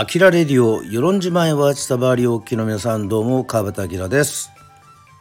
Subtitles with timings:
[0.00, 4.50] アキラレディオ、与論島へは伝わりおきの皆さん、どうも、川端明です。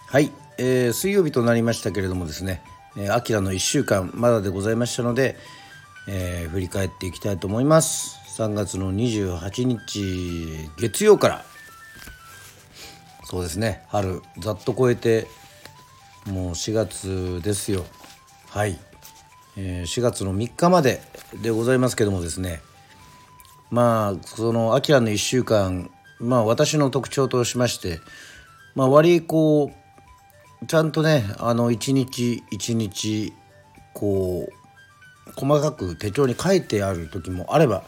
[0.08, 2.62] はい、えー、水曜日となりましたけれどもですね、
[2.96, 5.36] えー、アキラの1週間、まだでございましたので、
[6.08, 8.22] えー、振り返っていきたいと思います。
[8.38, 11.46] 3月の28日、月曜から、
[13.26, 15.28] そうですね、春、ざっと超えて、
[16.26, 17.84] もう4月ですよ。
[18.48, 18.80] はい。
[19.58, 21.02] えー、4月の3日まで
[21.42, 22.62] でございますけどもですね、
[23.72, 28.00] まあそのアキラの1週間まあ私の特徴としまして
[28.76, 29.72] まあ割こ
[30.62, 33.34] うちゃんとねあの一日一日
[33.94, 34.60] こう
[35.36, 37.84] 細かく手帳に書いてある時もあれば、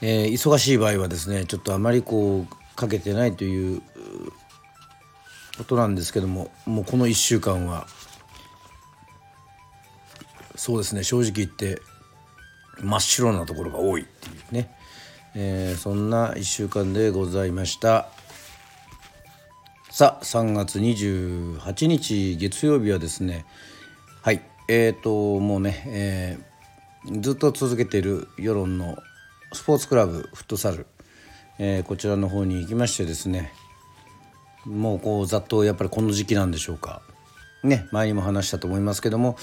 [0.00, 3.82] えー、忙しい場合はですねちょっとあまりこうかけてないという
[5.58, 7.86] ことなんですけどももうこの1週間は
[10.56, 11.80] そうですね正直言って
[12.80, 14.74] 真っ白なところが多いっていうね、
[15.34, 18.08] えー、そんな1週間でございました。
[19.90, 23.44] さあ3月28日月曜日はですね
[24.22, 28.96] はいえーともうね、えー、ずっと続けている世論の
[29.52, 30.86] スポーツクラブフットサル、
[31.58, 33.52] えー、こちらの方に行きましてですね
[34.64, 37.02] もうこうざっとやっぱりこの時期なんでしょうか。
[37.62, 39.36] ね前にも話したと思いますけども、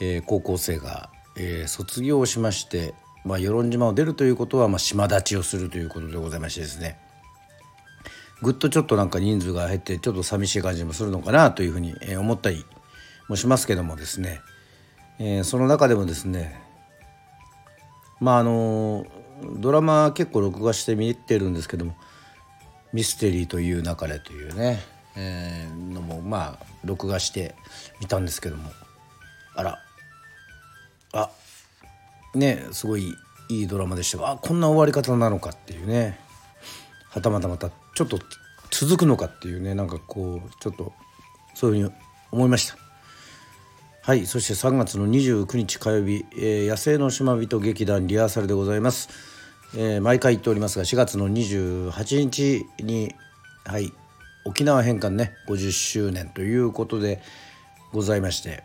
[0.00, 2.94] えー、高校生がえー、卒業しまして、
[3.24, 6.98] まあ、与論島を出るということは、まあ、島立ちをするということでございましてですね。
[8.42, 12.64] ぐっとちょっとなんか人数が減ってちょっと寂しい感じもするのかなというふうに思ったり
[13.28, 14.40] もしますけどもですね、
[15.20, 16.60] えー、その中でもですね
[18.18, 19.06] まああの
[19.58, 21.96] ドラマ結構録画して見てるんですけども
[22.92, 24.82] 「ミステリーという流れ」というね、
[25.16, 27.54] えー、のもまあ録画して
[28.00, 28.70] 見たんですけども
[29.54, 29.78] あら
[31.12, 31.30] あ
[32.34, 33.14] ねすごい
[33.48, 36.18] いいドラマでしたがあこんな終わり方なのかっていうね。
[37.10, 38.18] はたまたまたちょっと
[38.70, 40.92] 続くのかっていうねなんかこうちょっと
[41.54, 41.94] そういうふうに
[42.30, 42.82] 思いました。
[44.04, 49.08] はいそして3月の29日火曜日、えー、野生の島人劇団リハーサルでございます、
[49.76, 53.14] えー、毎回言っておりますが4月の28日に
[53.64, 53.92] はい
[54.44, 57.22] 沖縄返還ね50周年ということで
[57.92, 58.64] ございまして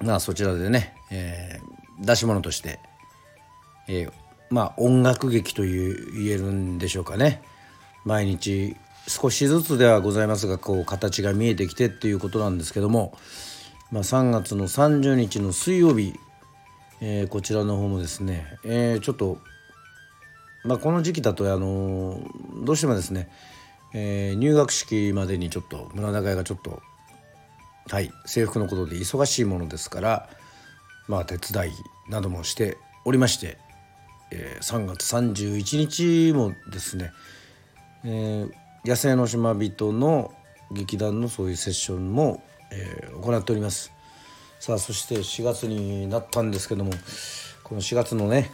[0.00, 2.78] まあそちらでね、えー、出し物として、
[3.88, 4.12] えー、
[4.50, 7.42] まあ音楽劇という言えるんでしょうかね。
[8.04, 8.76] 毎日
[9.06, 13.16] 少しずつではございますがこう形が見えてきてっていうことなんですけども、
[13.90, 16.14] まあ、3月の30日の水曜日、
[17.00, 19.38] えー、こちらの方もですね、えー、ちょっと、
[20.64, 23.30] まあ、この時期だと、あのー、どうしてもですね、
[23.94, 26.82] え、入学式までにちょっと村中屋がちょっと
[27.90, 28.12] はい。
[28.26, 30.28] 制服のことで忙しいものですから
[31.06, 31.72] まあ手伝い
[32.10, 33.58] などもしておりまして、
[34.30, 37.12] えー、3月31日もですね、
[38.04, 38.50] えー、
[38.88, 40.34] 野生の島人の
[40.70, 43.92] 劇団のそういうセッションも、えー、行っております。
[44.60, 46.92] さあそして4月になったんですけども
[47.62, 48.50] この4月のね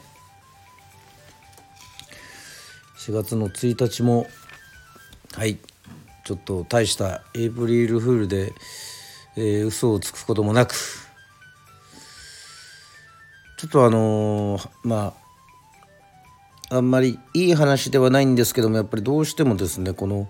[2.98, 4.26] 4月の1日も
[5.34, 5.58] はい。
[6.24, 8.52] ちょっと大したエイプリルフールで
[9.36, 10.74] えー、嘘をつくこともなく
[13.56, 15.14] ちょっとあのー、ま
[16.70, 20.28] ああんまりいい話ではないんですけどもやっぱりどうしてもですねこの、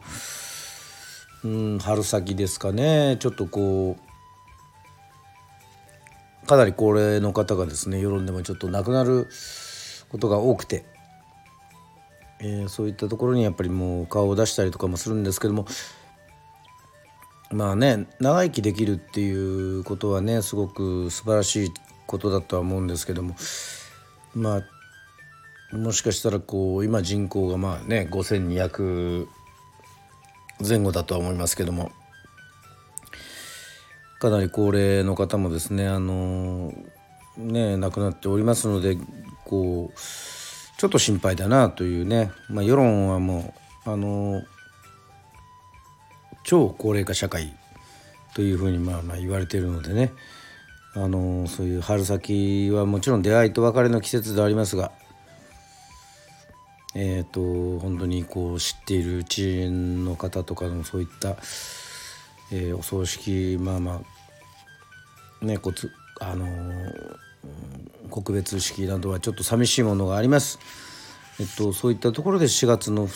[1.45, 9.29] うん、春先ですかねちょっとこうかなり高齢の方がですね世論でもちょっと亡くなる
[10.11, 10.85] ことが多くて、
[12.41, 15.67] えー、そういったところにやっぱりもう顔を出したりとかもするんですけども
[17.55, 21.73] まあね長生きできるっていうことはねすごく素晴らしい
[22.07, 23.37] ことだとは思うんですけども。
[24.35, 29.27] まあもしかしたらこう今人口がまあね5200
[30.69, 31.93] 前後だとは思いますけども。
[34.19, 36.73] かなり高齢の方もですねあの
[37.37, 38.97] ね亡くなっておりますので
[39.45, 39.99] こう
[40.79, 43.55] ちょっと心配だなというね、まあ、世論はも
[43.87, 44.43] うあの
[46.45, 47.53] 超高齢化社会
[48.35, 50.13] というふうにまあまあ言われているのでね
[50.95, 54.93] あのそういう春先はもちろん出会いと別れの季節でありますが
[56.95, 61.31] えっ、ー、と本当にこう知っている知人の方とかのそういった、
[62.53, 64.03] えー、お葬式まあま
[65.43, 66.47] あねこつあの
[68.11, 70.59] 告別式などはちょっと寂しいものがあります。
[71.41, 73.11] えっと、そういったところで4月の2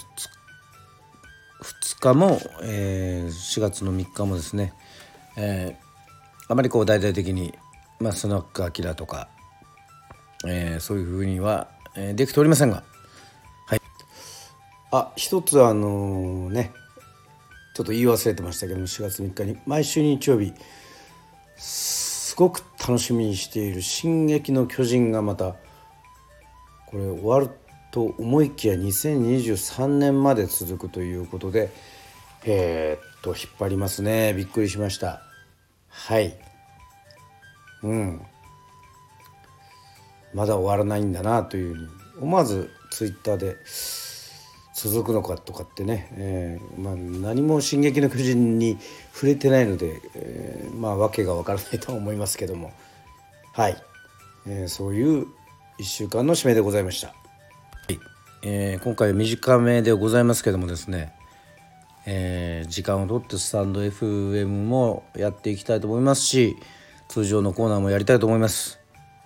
[1.62, 4.72] 2日も、えー、4月の3日もですね、
[5.37, 7.55] えー、あまりこう大々的に、
[7.99, 9.28] まあ、スナックアキラとか、
[10.46, 12.84] えー、そういうふうには、えー、できておりませんが
[13.66, 13.81] はい。
[14.93, 16.72] あ一つあのね
[17.75, 20.52] ちょっと言い忘れてましたけども4月3日に毎週日曜日
[21.56, 25.56] すごく楽しみにしている「進撃の巨人」がまた
[26.87, 27.50] これ終わる
[27.90, 31.70] と思いきや2023年まで続くということで
[32.44, 34.32] えー、っと引っ張りますね。
[34.35, 35.23] びっくりしました。
[35.88, 36.37] はい。
[37.82, 38.20] うん。
[40.35, 41.88] まだ終わらないんだなというふうに。
[42.20, 43.56] 思わずツイッターで
[44.75, 48.76] 続くのかとかってね、えーまあ、何も「進撃の巨人」に
[49.12, 52.73] 触れてないので、えー、まあ訳が分からないとは思いますけども。
[53.52, 53.76] はい、
[54.46, 55.26] えー、そういう
[55.81, 57.14] 1週間の締めでございました、
[58.43, 61.12] えー、今回は短めでございますけどもですね、
[62.06, 66.56] えー、時間をとってスタンド FM もやっていきたいと思いますし
[67.08, 68.79] 通常のコーナーもやりたいと思います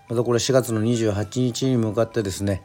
[0.08, 2.62] またこれ4月の28日に向かってですね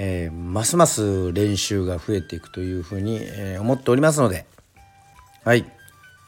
[0.00, 4.46] えー、ますます練習が増えていくというふうに、えー、思っておりますので、
[5.42, 5.64] はい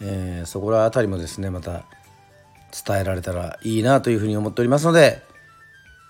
[0.03, 1.85] えー、そこら辺りもですねまた
[2.85, 5.23] 伝えられたらいいなというふうに思っておりますので、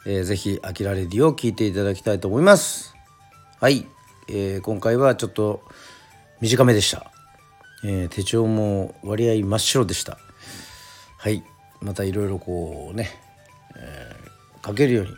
[0.06, 2.99] えー、ぜひ「あきらレディ」を聞いていただきたいと思います。
[3.60, 3.86] はい、
[4.28, 5.62] えー、今回はちょっと
[6.40, 7.10] 短めでした。
[7.84, 10.18] えー、手帳も割合真っ白でした。
[11.18, 11.44] はい、
[11.80, 13.10] またいろいろこうね、
[13.76, 15.12] えー、書けるように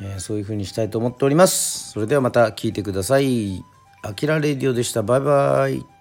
[0.00, 1.90] えー、そういう風にしたいと思っております。
[1.90, 3.64] それではまた聞いてください。
[4.02, 5.02] あきらレディオでした。
[5.02, 5.97] バイバイ。